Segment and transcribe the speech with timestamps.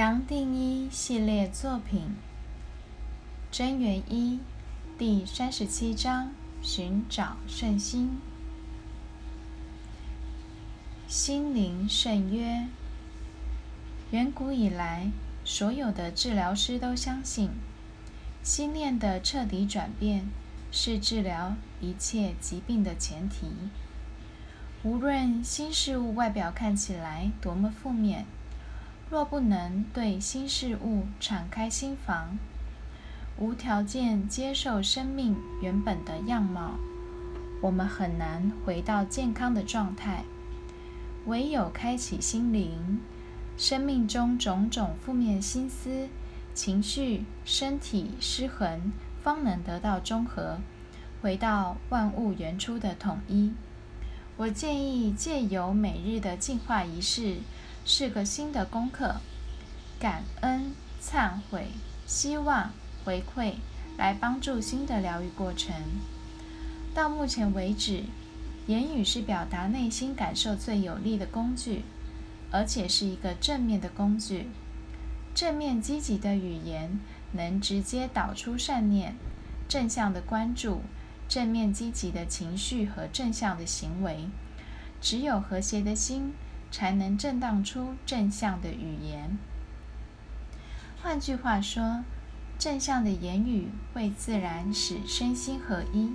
[0.00, 2.16] 杨定一系列作品，
[3.52, 4.40] 真元一
[4.96, 8.18] 第三十七章：寻找圣心。
[11.06, 12.66] 心灵圣约。
[14.12, 15.10] 远古以来，
[15.44, 17.50] 所有的治疗师都相信，
[18.42, 20.30] 心念的彻底转变
[20.72, 23.48] 是治疗一切疾病的前提。
[24.82, 28.24] 无论新事物外表看起来多么负面。
[29.10, 32.38] 若不能对新事物敞开心房，
[33.38, 36.78] 无条件接受生命原本的样貌，
[37.60, 40.22] 我们很难回到健康的状态。
[41.26, 43.00] 唯有开启心灵，
[43.56, 46.08] 生命中种种负面心思、
[46.54, 48.92] 情绪、身体失衡，
[49.24, 50.58] 方能得到中和，
[51.20, 53.52] 回到万物原初的统一。
[54.36, 57.38] 我建议借由每日的净化仪式。
[57.84, 59.16] 是个新的功课，
[59.98, 61.68] 感恩、忏悔、
[62.06, 62.72] 希望、
[63.04, 63.54] 回馈，
[63.96, 65.74] 来帮助新的疗愈过程。
[66.94, 68.04] 到目前为止，
[68.66, 71.82] 言语是表达内心感受最有力的工具，
[72.50, 74.48] 而且是一个正面的工具。
[75.34, 77.00] 正面积极的语言
[77.32, 79.16] 能直接导出善念、
[79.68, 80.82] 正向的关注、
[81.28, 84.28] 正面积极的情绪和正向的行为。
[85.00, 86.34] 只有和谐的心。
[86.70, 89.36] 才能震荡出正向的语言。
[91.02, 92.04] 换句话说，
[92.58, 96.12] 正向的言语会自然使身心合一。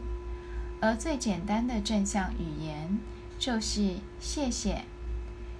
[0.81, 2.99] 而最简单的正向语言
[3.39, 4.83] 就是“谢谢”。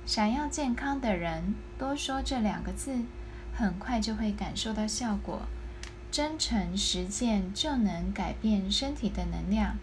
[0.06, 3.00] 想要健康的人，多说这两个字，
[3.56, 5.48] 很快就会感受到效果。
[6.12, 9.78] 真诚实践就能改变身体的能量，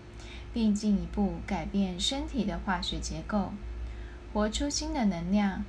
[0.53, 3.53] 并进一步改变身体的化学结构。
[4.33, 5.63] 活出新的能量，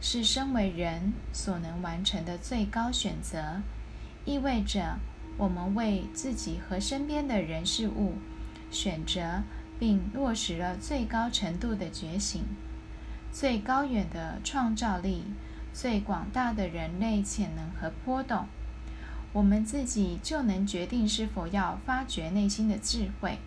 [0.00, 3.62] 是身为人所能完成的最高选择，
[4.24, 4.98] 意味着
[5.36, 8.14] 我们为自己和身边的人事物
[8.72, 9.42] 选择
[9.78, 12.42] 并落实了最高程度的觉醒、
[13.30, 15.22] 最高远的创造力、
[15.72, 18.46] 最广大的人类潜能和波动。
[19.32, 23.38] 我们自己就能决定是否要发掘内心的智慧，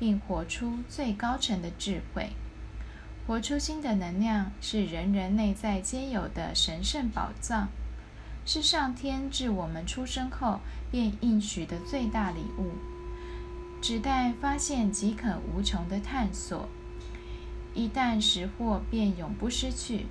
[0.00, 2.30] 并活出最高层的智慧。
[3.28, 7.68] 活出新的能量是人人内在皆有的神圣宝藏，
[8.46, 12.70] 是上天自我们出生后便应许的最大礼物，
[13.82, 16.70] 只待发现即可无穷的探索。
[17.74, 20.06] 一旦识获，便永不失去。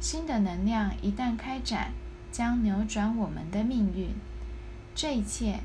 [0.00, 1.92] 新的能量一旦开展，
[2.32, 4.08] 将扭转我们的命运。
[4.94, 5.60] 这一切，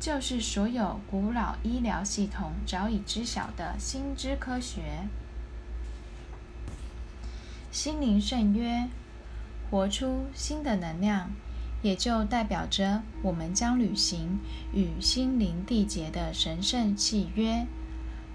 [0.00, 5.06] 就是所有古老医疗系统早已知晓的新知科学。
[7.80, 8.88] 心灵圣约，
[9.70, 11.30] 活出新的能量，
[11.80, 14.40] 也就代表着我们将履行
[14.74, 17.68] 与心灵缔结的神圣契约。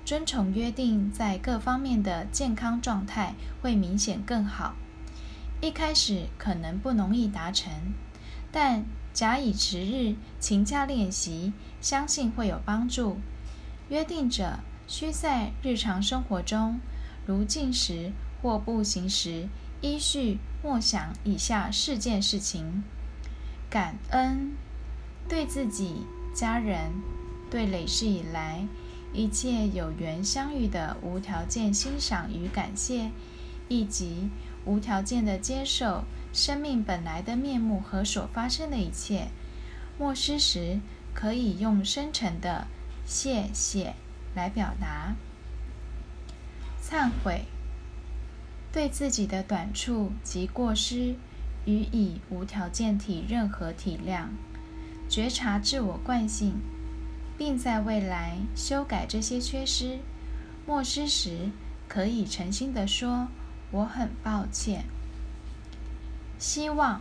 [0.05, 4.75] 遵从约定，在各方面的健康状态会明显更好。
[5.59, 7.69] 一开始可能不容易达成，
[8.49, 13.17] 但假以时日，勤加练习，相信会有帮助。
[13.89, 16.79] 约定者需在日常生活中，
[17.25, 18.13] 如进食。
[18.43, 19.47] 或步行时，
[19.79, 22.83] 依序默想以下四件事情：
[23.69, 24.51] 感恩，
[25.29, 26.05] 对自己、
[26.35, 26.91] 家人，
[27.49, 28.67] 对累世以来
[29.13, 33.11] 一切有缘相遇的无条件欣赏与感谢，
[33.69, 34.29] 以及
[34.65, 39.29] 无条件的接受生命本来的面目和所发生的一切。
[39.97, 40.81] 默思时，
[41.13, 42.67] 可以用深沉的
[43.07, 43.93] “谢谢”
[44.35, 45.15] 来表达。
[46.83, 47.45] 忏悔。
[48.73, 51.15] 对自己的短处及过失
[51.65, 54.29] 予以无条件体任何体谅，
[55.07, 56.55] 觉察自我惯性，
[57.37, 59.99] 并在未来修改这些缺失。
[60.65, 61.51] 默失时，
[61.87, 63.27] 可以诚心地说
[63.69, 64.85] ：“我很抱歉。”
[66.39, 66.99] 希望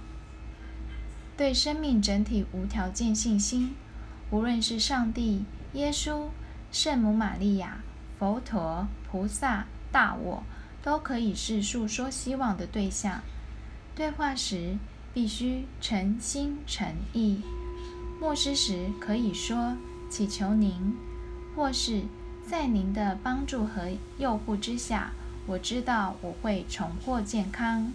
[1.38, 3.74] 对生命整体无条件信心，
[4.30, 6.26] 无论是上帝、耶稣、
[6.70, 7.80] 圣母玛利亚、
[8.18, 10.42] 佛陀、菩萨、大我。
[10.82, 13.22] 都可以是诉说希望的对象。
[13.94, 14.76] 对话时
[15.14, 17.42] 必须诚心诚意。
[18.20, 19.76] 默诗时可以说
[20.08, 20.94] ：“祈求您，
[21.54, 22.02] 或是
[22.48, 25.12] 在您的帮助和诱护之下，
[25.46, 27.92] 我知道我会重获健康。”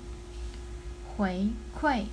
[1.18, 1.50] 回
[1.80, 2.04] 馈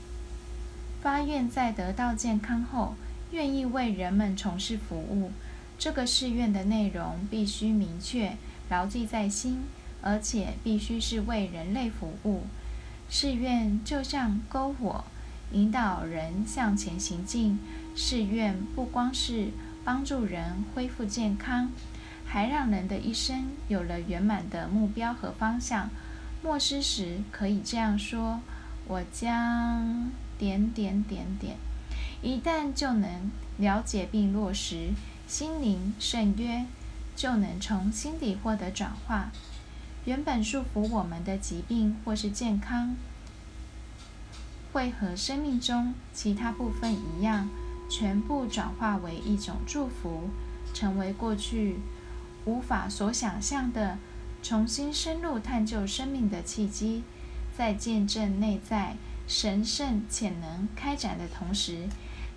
[1.02, 2.94] 发愿在得到健康后，
[3.32, 5.32] 愿意为人们从事服务。
[5.78, 8.36] 这个誓愿的内容必须明确，
[8.70, 9.64] 牢记在心。
[10.04, 12.42] 而且必须是为人类服务。
[13.08, 15.04] 誓愿就像篝火，
[15.52, 17.58] 引导人向前行进。
[17.96, 19.48] 誓愿不光是
[19.84, 21.70] 帮助人恢复健康，
[22.26, 25.88] 还让人的一生有了圆满的目标和方向。
[26.42, 28.40] 默诗时可以这样说
[28.86, 31.56] ：“我将点点点点。”
[32.20, 34.90] 一旦就能了解并落实，
[35.26, 36.66] 心灵圣约
[37.14, 39.30] 就能从心底获得转化。
[40.04, 42.94] 原本束缚我们的疾病或是健康，
[44.72, 47.48] 会和生命中其他部分一样。
[47.86, 50.30] 全部转化为一种祝福，
[50.72, 51.76] 成为过去
[52.46, 53.98] 无法所想象的
[54.42, 57.04] 重新深入探究生命的契机。
[57.56, 58.96] 在见证内在
[59.28, 61.86] 神圣潜能开展的同时，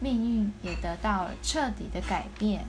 [0.01, 2.65] 命运也得到彻底的改变。